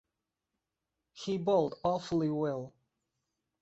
[1.13, 2.73] He bowled awfully well.